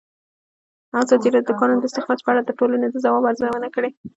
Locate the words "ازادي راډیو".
1.03-1.45